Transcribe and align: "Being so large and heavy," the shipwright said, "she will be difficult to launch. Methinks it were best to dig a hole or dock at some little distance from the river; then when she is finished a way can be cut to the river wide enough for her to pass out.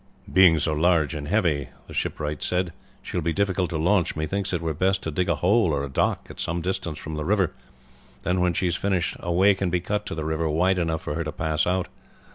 "Being 0.33 0.57
so 0.57 0.73
large 0.73 1.13
and 1.13 1.27
heavy," 1.27 1.69
the 1.85 1.93
shipwright 1.93 2.41
said, 2.41 2.73
"she 3.03 3.15
will 3.15 3.21
be 3.21 3.33
difficult 3.33 3.69
to 3.69 3.77
launch. 3.77 4.15
Methinks 4.15 4.51
it 4.51 4.59
were 4.59 4.73
best 4.73 5.03
to 5.03 5.11
dig 5.11 5.29
a 5.29 5.35
hole 5.35 5.71
or 5.71 5.87
dock 5.87 6.25
at 6.27 6.39
some 6.39 6.57
little 6.57 6.71
distance 6.71 6.97
from 6.97 7.13
the 7.13 7.23
river; 7.23 7.53
then 8.23 8.39
when 8.41 8.55
she 8.55 8.65
is 8.65 8.75
finished 8.75 9.15
a 9.19 9.31
way 9.31 9.53
can 9.53 9.69
be 9.69 9.79
cut 9.79 10.07
to 10.07 10.15
the 10.15 10.25
river 10.25 10.49
wide 10.49 10.79
enough 10.79 11.03
for 11.03 11.13
her 11.13 11.23
to 11.23 11.31
pass 11.31 11.67
out. 11.67 11.87